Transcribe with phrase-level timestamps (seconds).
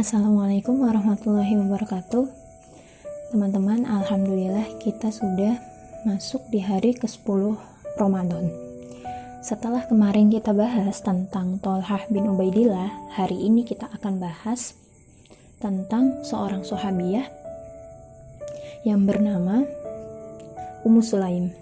[0.00, 2.24] Assalamualaikum warahmatullahi wabarakatuh.
[3.36, 5.60] Teman-teman, Alhamdulillah kita sudah
[6.08, 7.60] masuk di hari ke-10
[8.00, 8.48] Ramadan.
[9.44, 14.72] Setelah kemarin kita bahas tentang Tolhah bin Ubaidillah Hari ini kita akan bahas
[15.60, 17.28] tentang seorang sahabiah
[18.88, 19.68] yang bernama
[20.80, 21.52] Ummu Sulaim.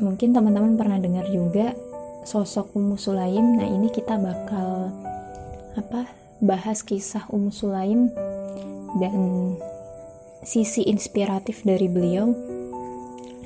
[0.00, 1.76] Mungkin teman-teman pernah dengar juga
[2.24, 3.60] sosok Ummu Sulaim.
[3.60, 4.88] Nah ini kita bakal
[5.76, 8.08] apa bahas kisah Ummu Sulaim
[8.96, 9.16] dan
[10.40, 12.32] sisi inspiratif dari beliau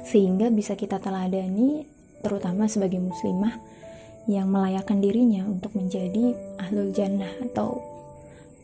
[0.06, 1.90] sehingga bisa kita teladani
[2.22, 3.58] terutama sebagai muslimah
[4.30, 7.82] yang melayakkan dirinya untuk menjadi ahlul jannah atau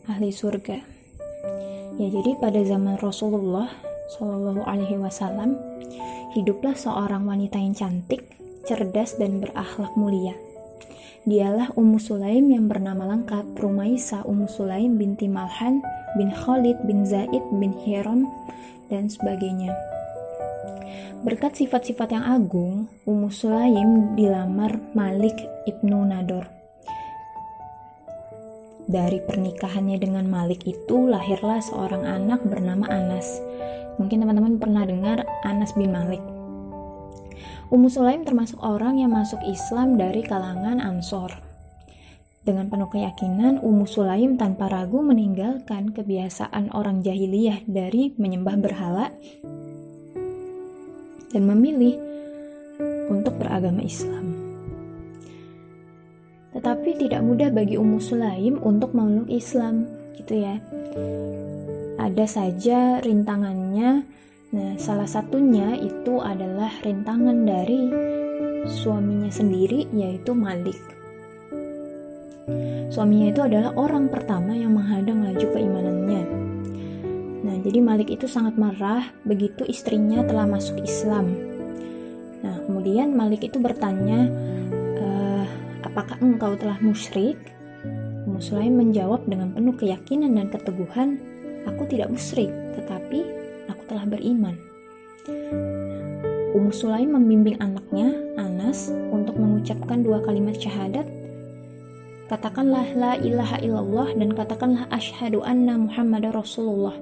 [0.09, 0.79] ahli surga.
[1.99, 3.69] Ya jadi pada zaman Rasulullah
[4.15, 5.59] Shallallahu Alaihi Wasallam
[6.33, 8.25] hiduplah seorang wanita yang cantik,
[8.65, 10.33] cerdas dan berakhlak mulia
[11.21, 15.85] Dialah Ummu Sulaim yang bernama lengkap Rumaisa Ummu Sulaim binti Malhan
[16.17, 18.25] bin Khalid bin Zaid bin Hiram
[18.89, 19.69] dan sebagainya.
[21.21, 25.37] Berkat sifat-sifat yang agung, Ummu Sulaim dilamar Malik
[25.69, 26.49] ibnu Nador.
[28.89, 33.37] Dari pernikahannya dengan Malik itu lahirlah seorang anak bernama Anas.
[34.01, 36.40] Mungkin teman-teman pernah dengar Anas bin Malik.
[37.71, 41.51] Ummu Sulaim termasuk orang yang masuk Islam dari kalangan Ansor.
[42.41, 49.13] Dengan penuh keyakinan, Ummu Sulaim tanpa ragu meninggalkan kebiasaan orang jahiliyah dari menyembah berhala
[51.29, 52.01] dan memilih
[53.13, 54.33] untuk beragama Islam.
[56.51, 59.87] Tetapi tidak mudah bagi Ummu Sulaim untuk memeluk Islam,
[60.19, 60.59] gitu ya.
[62.01, 64.03] Ada saja rintangannya
[64.51, 67.87] Nah, salah satunya itu adalah rintangan dari
[68.67, 70.75] suaminya sendiri, yaitu Malik.
[72.91, 76.23] Suaminya itu adalah orang pertama yang menghadang laju keimanannya.
[77.47, 81.31] Nah, jadi Malik itu sangat marah begitu istrinya telah masuk Islam.
[82.43, 84.27] Nah, kemudian Malik itu bertanya,
[84.99, 85.07] e,
[85.87, 87.39] apakah engkau telah musyrik?
[88.27, 91.23] Muslim menjawab dengan penuh keyakinan dan keteguhan,
[91.63, 93.40] aku tidak musyrik, tetapi
[93.91, 94.55] telah beriman.
[96.55, 101.03] Ummu Sulaim membimbing anaknya, Anas, untuk mengucapkan dua kalimat syahadat.
[102.31, 106.95] Katakanlah la ilaha illallah dan katakanlah asyhadu anna Muhammad Rasulullah.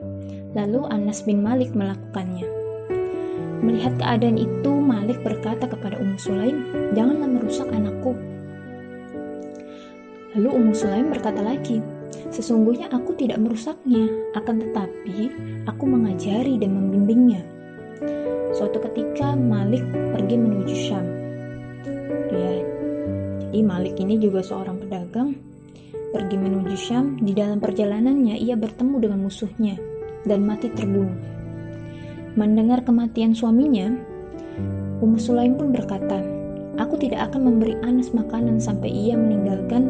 [0.58, 2.50] Lalu Anas bin Malik melakukannya.
[3.62, 6.58] Melihat keadaan itu, Malik berkata kepada Ummu Sulaim,
[6.98, 8.18] "Janganlah merusak anakku."
[10.34, 11.78] Lalu Ummu Sulaim berkata lagi,
[12.30, 14.06] Sesungguhnya aku tidak merusaknya,
[14.38, 15.18] akan tetapi
[15.66, 17.42] aku mengajari dan membimbingnya.
[18.54, 21.06] Suatu ketika Malik pergi menuju Syam.
[22.30, 22.54] Ya,
[23.50, 25.36] jadi Malik ini juga seorang pedagang
[26.16, 27.18] pergi menuju Syam.
[27.20, 29.76] Di dalam perjalanannya ia bertemu dengan musuhnya
[30.24, 31.18] dan mati terbunuh.
[32.40, 33.90] Mendengar kematian suaminya,
[35.04, 36.24] Ummu Sulaim pun berkata,
[36.80, 39.90] "Aku tidak akan memberi Anas makanan sampai ia meninggalkan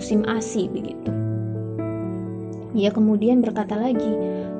[0.00, 1.12] musim ASI begitu.
[2.72, 4.08] Ia kemudian berkata lagi,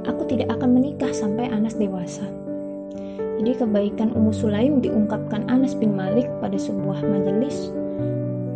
[0.05, 2.29] aku tidak akan menikah sampai Anas dewasa.
[3.41, 7.73] Jadi kebaikan Ummu Sulaim diungkapkan Anas bin Malik pada sebuah majelis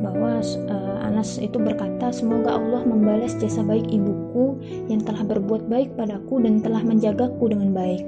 [0.05, 4.61] bahwa uh, Anas itu berkata, semoga Allah membalas jasa baik ibuku
[4.93, 8.05] yang telah berbuat baik padaku dan telah menjagaku dengan baik.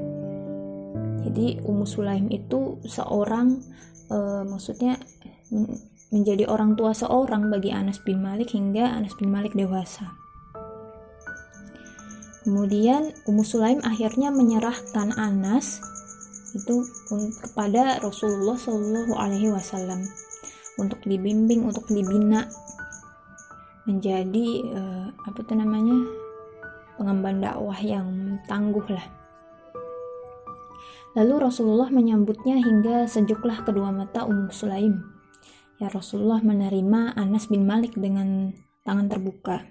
[1.25, 3.57] Jadi Ummu Sulaim itu seorang
[4.13, 5.01] uh, maksudnya
[6.15, 10.15] menjadi orang tua seorang bagi Anas bin Malik hingga Anas bin Malik dewasa.
[12.47, 15.83] Kemudian Ummu Sulaim akhirnya menyerahkan Anas
[16.55, 16.87] itu
[17.43, 20.07] kepada Rasulullah Shallallahu Alaihi Wasallam
[20.79, 22.47] untuk dibimbing, untuk dibina
[23.83, 26.07] menjadi uh, apa tuh namanya
[26.95, 29.07] pengemban dakwah yang tangguh lah.
[31.19, 35.16] Lalu Rasulullah menyambutnya hingga sejuklah kedua mata Ummu Sulaim
[35.77, 38.53] ya Rasulullah menerima Anas bin Malik dengan
[38.85, 39.69] tangan terbuka.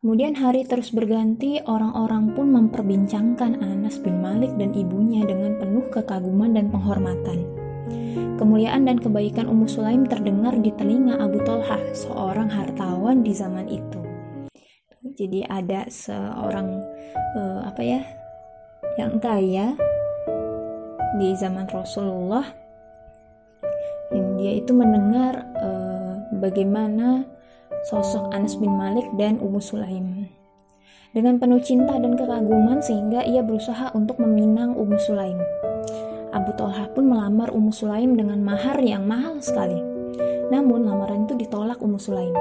[0.00, 6.54] Kemudian hari terus berganti, orang-orang pun memperbincangkan Anas bin Malik dan ibunya dengan penuh kekaguman
[6.54, 7.42] dan penghormatan.
[8.36, 14.00] Kemuliaan dan kebaikan Ummu Sulaim terdengar di telinga Abu Tolhah, seorang hartawan di zaman itu.
[15.16, 16.76] Jadi ada seorang
[17.34, 18.04] uh, apa ya
[19.00, 19.72] yang kaya
[21.16, 22.65] di zaman Rasulullah
[24.36, 27.24] dia itu mendengar uh, bagaimana
[27.88, 30.28] sosok Anas bin Malik dan Ummu Sulaim.
[31.16, 35.40] Dengan penuh cinta dan kekaguman sehingga ia berusaha untuk meminang Ummu Sulaim.
[36.36, 39.80] Abu Talha pun melamar Ummu Sulaim dengan mahar yang mahal sekali.
[40.52, 42.36] Namun lamaran itu ditolak Ummu Sulaim.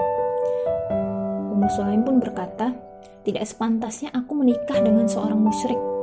[1.55, 2.75] Ummu Sulaim pun berkata,
[3.23, 5.94] "Tidak sepantasnya aku menikah dengan seorang musyrik.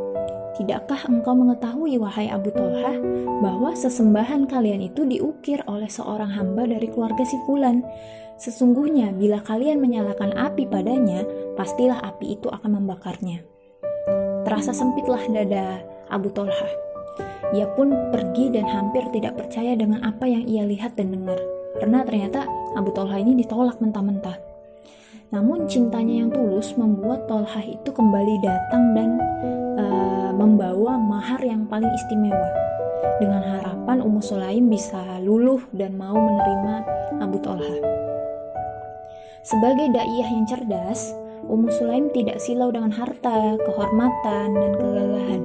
[0.53, 2.93] Tidakkah engkau mengetahui, wahai Abu Tolha,
[3.41, 7.81] bahwa sesembahan kalian itu diukir oleh seorang hamba dari keluarga si Fulan?
[8.37, 11.25] Sesungguhnya, bila kalian menyalakan api padanya,
[11.57, 13.41] pastilah api itu akan membakarnya."
[14.45, 15.81] Terasa sempitlah dada
[16.13, 16.69] Abu Tolha.
[17.57, 21.41] Ia pun pergi dan hampir tidak percaya dengan apa yang ia lihat dan dengar,
[21.81, 22.45] karena ternyata
[22.77, 24.37] Abu Tolha ini ditolak mentah-mentah.
[25.33, 29.17] Namun cintanya yang tulus membuat Tolhah itu kembali datang dan
[29.79, 32.51] uh, membawa mahar yang paling istimewa.
[33.19, 36.75] Dengan harapan Ummu Sulaim bisa luluh dan mau menerima
[37.23, 37.79] Abu Tolhah.
[39.43, 41.15] Sebagai daiyah yang cerdas,
[41.51, 45.43] Ummu Sulaim tidak silau dengan harta, kehormatan, dan kegagahan.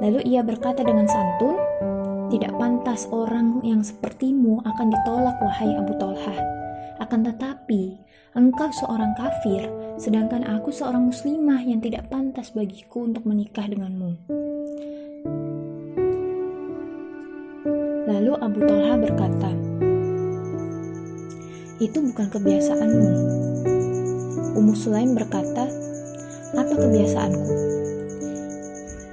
[0.00, 1.56] Lalu ia berkata dengan santun,
[2.28, 6.59] "Tidak pantas orang yang sepertimu akan ditolak, wahai Abu Tolhah.
[7.00, 7.96] Akan tetapi,
[8.30, 9.66] Engkau seorang kafir,
[9.98, 14.20] sedangkan aku seorang muslimah yang tidak pantas bagiku untuk menikah denganmu.
[18.06, 19.50] Lalu Abu Talha berkata,
[21.80, 23.10] Itu bukan kebiasaanmu.
[24.60, 25.66] Ummu Sulaim berkata,
[26.52, 27.54] Apa kebiasaanku?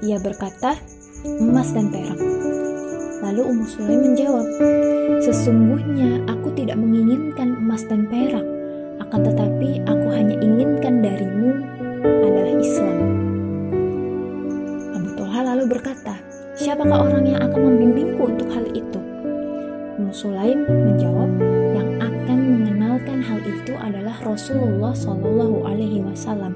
[0.05, 0.77] Ia berkata,
[1.25, 2.19] emas dan perak.
[3.27, 4.47] Lalu Ummu Sulaim menjawab,
[5.19, 8.47] Sesungguhnya aku tidak menginginkan emas dan perak
[9.03, 11.59] akan tetapi aku hanya inginkan darimu
[12.07, 12.97] adalah Islam.
[14.95, 16.15] Abu Talha lalu berkata,
[16.55, 18.99] siapakah orang yang akan membimbingku untuk hal itu?
[19.99, 21.27] Musulaim menjawab,
[21.75, 26.55] yang akan mengenalkan hal itu adalah Rasulullah Shallallahu Alaihi Wasallam.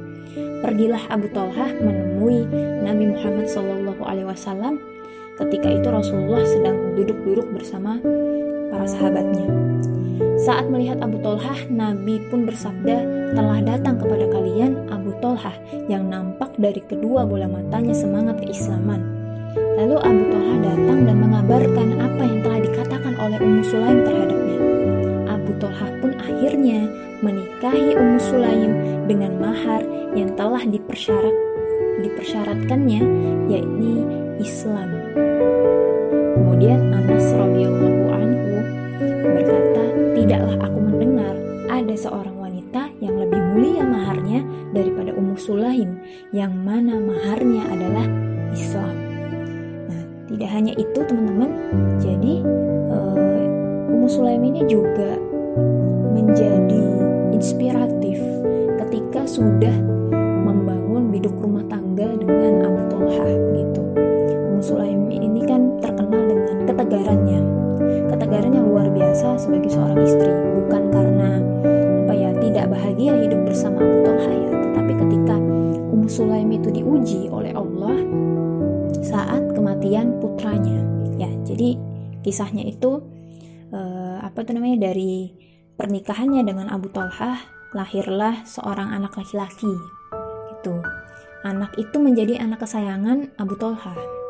[0.64, 2.48] Pergilah Abu Talha menemui
[2.80, 4.91] Nabi Muhammad Shallallahu Alaihi Wasallam.
[5.42, 7.98] Ketika itu Rasulullah sedang duduk-duduk bersama
[8.70, 9.50] para sahabatnya.
[10.42, 12.98] Saat melihat Abu Tolhah, Nabi pun bersabda,
[13.34, 15.54] telah datang kepada kalian Abu Tolhah
[15.90, 19.02] yang nampak dari kedua bola matanya semangat keislaman.
[19.78, 24.58] Lalu Abu Tolhah datang dan mengabarkan apa yang telah dikatakan oleh Ummu Sulaim terhadapnya.
[25.30, 26.80] Abu Tolhah pun akhirnya
[27.22, 28.72] menikahi Ummu Sulaim
[29.06, 29.82] dengan mahar
[30.18, 31.36] yang telah dipersyarat,
[32.02, 33.02] dipersyaratkannya,
[33.50, 33.94] yakni
[34.42, 34.90] Islam.
[36.62, 38.54] Kemudian Anas radhiyallahu anhu
[39.34, 41.34] berkata, Tidaklah aku mendengar
[41.66, 45.98] ada seorang wanita yang lebih mulia maharnya daripada Ummu Sulaim
[46.30, 48.06] yang mana maharnya adalah
[48.54, 48.94] Islam.
[49.90, 51.50] Nah, tidak hanya itu teman-teman,
[51.98, 52.46] jadi
[52.94, 55.18] uh, Sulaim ini juga
[56.14, 56.86] menjadi
[57.34, 58.22] inspiratif
[58.86, 59.74] ketika sudah
[60.46, 63.82] membangun biduk rumah tangga dengan Abu Tolha gitu.
[64.46, 65.01] Ummu Sulaim
[66.92, 67.40] ketegarannya.
[68.12, 70.28] Ketegaran luar biasa sebagai seorang istri
[70.60, 71.40] bukan karena
[72.04, 75.36] apa ya tidak bahagia hidup bersama Abu Talha ya tetapi ketika
[75.96, 77.96] Ummu Sulaim itu diuji oleh Allah
[79.00, 80.84] saat kematian putranya.
[81.16, 81.80] Ya jadi
[82.28, 83.00] kisahnya itu
[83.72, 85.32] eh, apa tuh namanya dari
[85.80, 87.40] pernikahannya dengan Abu Talha
[87.72, 89.72] lahirlah seorang anak laki-laki.
[90.60, 90.84] Itu.
[91.48, 94.21] Anak itu menjadi anak kesayangan Abu Talha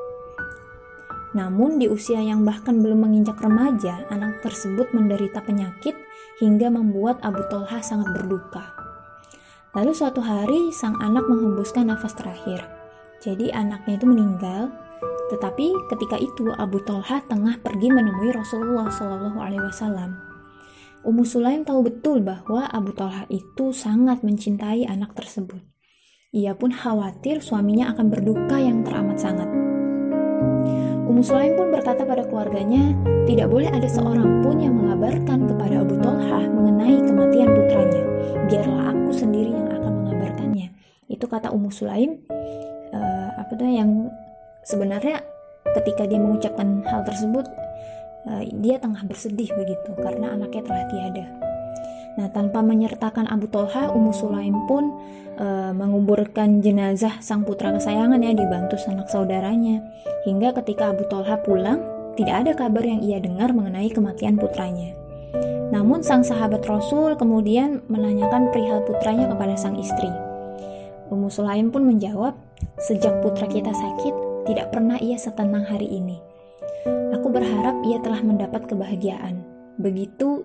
[1.32, 5.96] namun di usia yang bahkan belum menginjak remaja, anak tersebut menderita penyakit
[6.44, 8.76] hingga membuat Abu Tolha sangat berduka.
[9.72, 12.68] Lalu suatu hari sang anak menghembuskan nafas terakhir.
[13.24, 14.68] Jadi anaknya itu meninggal,
[15.32, 19.72] tetapi ketika itu Abu Tolha tengah pergi menemui Rasulullah Shallallahu Alaihi.
[21.02, 25.64] Ummu Sulaim tahu betul bahwa Abu Tolha itu sangat mencintai anak tersebut.
[26.36, 29.71] Ia pun khawatir suaminya akan berduka yang teramat sangat.
[31.12, 32.96] Ummu Sulaim pun berkata pada keluarganya,
[33.28, 38.04] tidak boleh ada seorang pun yang mengabarkan kepada Abu Talha mengenai kematian putranya.
[38.48, 40.72] Biarlah aku sendiri yang akan mengabarkannya.
[41.12, 42.16] Itu kata Ummu Sulaim,
[42.96, 44.08] uh, apa tuh yang
[44.64, 45.20] sebenarnya
[45.76, 47.44] ketika dia mengucapkan hal tersebut,
[48.32, 51.51] uh, dia tengah bersedih begitu karena anaknya telah tiada.
[52.22, 54.94] Nah, tanpa menyertakan Abu Tolha, Ummu Sulaim pun
[55.42, 59.82] e, menguburkan jenazah sang putra kesayangan ya dibantu sanak saudaranya.
[60.30, 61.82] Hingga ketika Abu Tolha pulang,
[62.14, 64.94] tidak ada kabar yang ia dengar mengenai kematian putranya.
[65.74, 70.14] Namun sang sahabat Rasul kemudian menanyakan perihal putranya kepada sang istri.
[71.10, 72.38] Ummu Sulaim pun menjawab,
[72.78, 76.22] sejak putra kita sakit, tidak pernah ia setenang hari ini.
[77.18, 79.42] Aku berharap ia telah mendapat kebahagiaan.
[79.82, 80.41] Begitu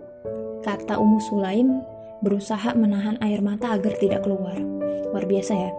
[0.67, 1.79] kata Ummu Sulaim
[2.27, 4.59] berusaha menahan air mata agar tidak keluar.
[5.15, 5.71] Luar biasa ya.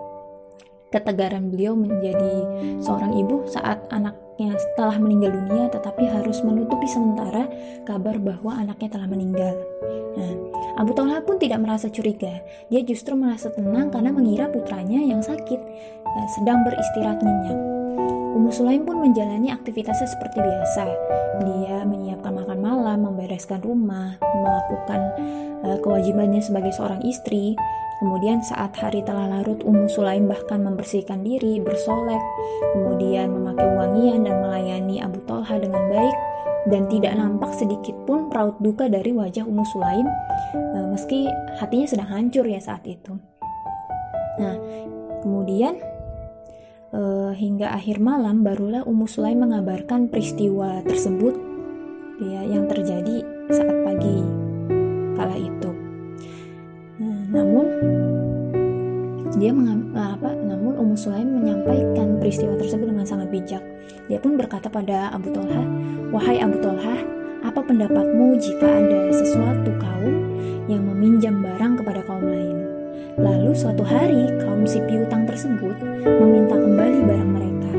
[0.87, 2.47] Ketegaran beliau menjadi
[2.79, 7.51] seorang ibu saat anaknya telah meninggal dunia tetapi harus menutupi sementara
[7.83, 9.59] kabar bahwa anaknya telah meninggal.
[10.15, 10.33] Nah,
[10.79, 12.39] Abu Talha pun tidak merasa curiga.
[12.71, 15.61] Dia justru merasa tenang karena mengira putranya yang sakit
[16.07, 17.76] ya, sedang beristirahat nyenyak.
[18.37, 20.85] Ummu Sulaim pun menjalani aktivitasnya seperti biasa.
[21.41, 25.01] Dia menyiapkan makan malam, membereskan rumah, melakukan
[25.65, 27.57] uh, kewajibannya sebagai seorang istri.
[27.97, 32.21] Kemudian saat hari telah larut, Ummu Sulaim bahkan membersihkan diri, bersolek,
[32.77, 36.15] kemudian memakai wangian dan melayani Abu Talha dengan baik
[36.69, 40.05] dan tidak nampak sedikit pun raut duka dari wajah Ummu Sulaim
[40.53, 41.25] uh, meski
[41.57, 43.17] hatinya sedang hancur ya saat itu.
[44.37, 44.55] Nah,
[45.25, 45.81] kemudian
[46.97, 51.37] uh, hingga akhir malam barulah Ummu Sulaim mengabarkan peristiwa tersebut
[52.17, 53.21] ya yang terjadi
[53.53, 54.17] saat pagi
[55.13, 55.71] kala itu.
[56.97, 57.65] Nah, namun
[59.37, 63.61] dia mengam, apa namun Ummu Sulaim menyampaikan peristiwa tersebut dengan sangat bijak.
[64.09, 65.61] Dia pun berkata pada Abu Tolha,
[66.09, 67.05] Wahai Abu Tolha,
[67.45, 70.15] apa pendapatmu jika ada sesuatu kaum
[70.65, 72.56] yang meminjam barang kepada kaum lain?
[73.17, 75.73] Lalu suatu hari kaum si piutang tersebut
[76.05, 77.71] meminta kembali barang mereka.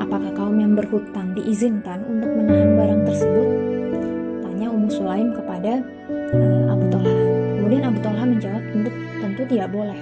[0.00, 3.48] Apakah kaum yang berhutang diizinkan untuk menahan barang tersebut?
[4.40, 5.84] Tanya Ummu Sulaim kepada
[6.32, 7.12] uh, Abu Tolha.
[7.60, 10.00] Kemudian Abu Tolha menjawab tentu tentu tidak boleh.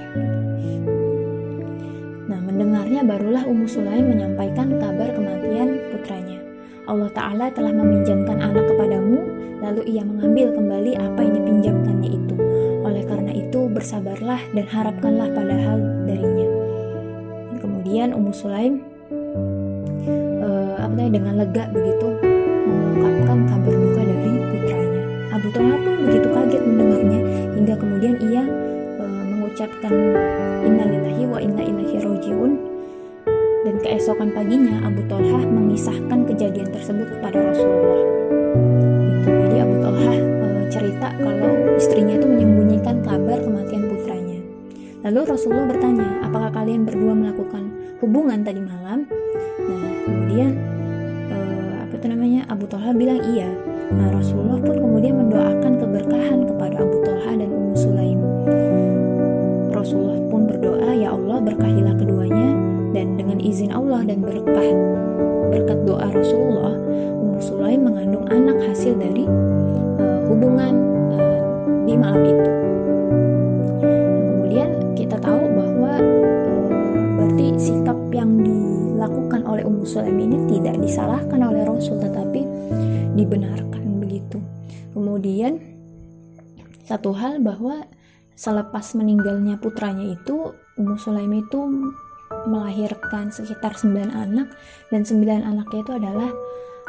[2.31, 6.39] Nah, mendengarnya barulah Ummu Sulaim menyampaikan kabar kematian putranya.
[6.87, 9.27] Allah Ta'ala telah meminjamkan anak kepadamu,
[9.59, 12.48] lalu ia mengambil kembali apa yang dipinjamkannya itu.
[12.89, 15.79] Oleh karena itu, bersabarlah dan harapkanlah pada hal
[16.09, 16.49] darinya.
[17.61, 18.81] Kemudian Ummu Sulaim
[20.41, 22.09] uh, apa dengan lega begitu
[22.65, 25.03] mengungkapkan kabar duka dari putranya.
[25.37, 27.21] Abu Talha pun begitu kaget mendengarnya
[27.61, 28.45] hingga kemudian ia
[28.97, 29.93] uh, mengucapkan
[30.65, 32.53] innalillahi wa inna ilaihi rajiun
[33.69, 38.01] dan keesokan paginya Abu Talha mengisahkan kejadian tersebut kepada Rasulullah.
[39.13, 44.41] Itu jadi Abu Talha e, cerita kalau istrinya itu menyembunyikan kabar kematian putranya.
[45.07, 47.71] Lalu Rasulullah bertanya, apakah kalian berdua melakukan
[48.03, 49.07] hubungan tadi malam?
[49.63, 50.51] Nah kemudian
[51.31, 51.37] e,
[51.87, 53.47] apa itu namanya Abu Talha bilang iya.
[53.95, 58.21] Nah Rasulullah pun kemudian mendoakan keberkahan kepada Abu Talha dan Ummu Sulaim.
[59.71, 62.51] Rasulullah pun berdoa, ya Allah berkahilah keduanya
[62.91, 64.71] dan dengan izin Allah dan berkah
[65.49, 66.75] berkat doa Rasulullah
[67.23, 69.25] Ummu Sulaim mengandung anak hasil dari
[70.03, 70.75] uh, hubungan
[71.15, 71.39] uh,
[71.87, 72.58] di malam itu
[79.89, 82.45] Sulaim ini tidak disalahkan oleh Rasul tetapi
[83.17, 84.37] dibenarkan begitu.
[84.93, 85.57] Kemudian
[86.85, 87.89] satu hal bahwa
[88.37, 91.91] selepas meninggalnya putranya itu Ummu Sulaim itu
[92.45, 94.53] melahirkan sekitar 9 anak
[94.93, 96.31] dan 9 anaknya itu adalah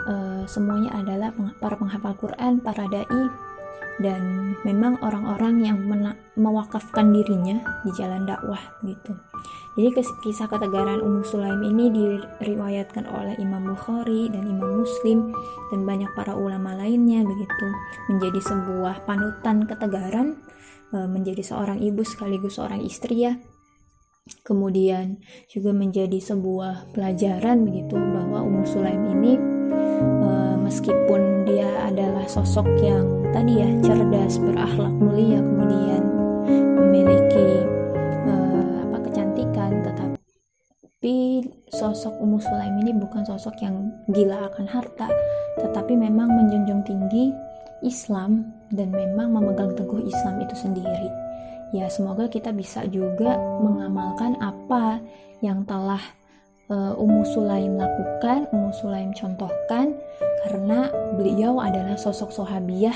[0.06, 3.08] uh, semuanya adalah para penghafal Quran, para dai
[4.00, 5.78] dan memang orang-orang yang
[6.40, 9.16] mewakafkan dirinya di jalan dakwah gitu.
[9.80, 15.32] Jadi kisah ketegaran Ummu Sulaim ini diriwayatkan oleh Imam Bukhari dan Imam Muslim
[15.72, 17.68] dan banyak para ulama lainnya begitu
[18.12, 20.36] menjadi sebuah panutan ketegaran
[20.92, 23.40] eh, menjadi seorang ibu sekaligus seorang istri ya
[24.46, 29.34] kemudian juga menjadi sebuah pelajaran begitu bahwa Ummu Sulaim ini
[30.22, 36.04] uh, meskipun dia adalah sosok yang tadi ya cerdas berakhlak mulia kemudian
[36.78, 37.50] memiliki
[38.26, 45.08] uh, apa kecantikan tetapi sosok Ummu Sulaim ini bukan sosok yang gila akan harta
[45.62, 47.30] tetapi memang menjunjung tinggi
[47.86, 48.44] Islam
[48.74, 51.10] dan memang memegang teguh Islam itu sendiri.
[51.72, 55.00] Ya semoga kita bisa juga mengamalkan apa
[55.40, 56.02] yang telah
[56.68, 59.96] uh, Ummu Sulaim lakukan, Ummu Sulaim contohkan
[60.44, 62.96] karena beliau adalah sosok sahabiah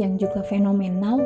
[0.00, 1.20] yang juga fenomenal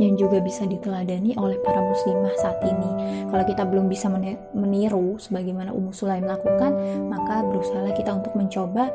[0.00, 2.90] yang juga bisa diteladani oleh para muslimah saat ini.
[3.28, 4.08] Kalau kita belum bisa
[4.56, 6.72] meniru sebagaimana Ummu Sulaim lakukan,
[7.12, 8.88] maka berusaha kita untuk mencoba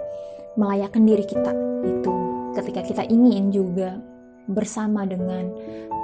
[0.57, 1.53] melayakkan diri kita
[1.85, 2.13] itu
[2.57, 4.01] ketika kita ingin juga
[4.45, 5.49] bersama dengan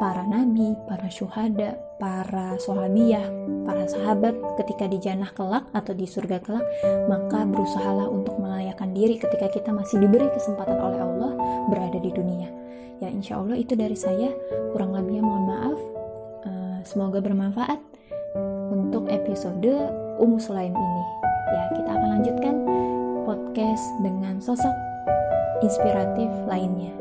[0.01, 3.25] para nabi, para syuhada, para sahabiah,
[3.65, 6.65] para sahabat ketika di jannah kelak atau di surga kelak,
[7.05, 11.31] maka berusahalah untuk melayakan diri ketika kita masih diberi kesempatan oleh Allah
[11.69, 12.49] berada di dunia.
[13.01, 14.29] Ya insya Allah itu dari saya,
[14.73, 15.79] kurang lebihnya mohon maaf.
[16.45, 17.81] Uh, semoga bermanfaat
[18.73, 19.73] untuk episode
[20.21, 21.03] Ummu Sulaim ini.
[21.51, 22.55] Ya kita akan lanjutkan
[23.25, 24.73] podcast dengan sosok
[25.61, 27.00] inspiratif lainnya.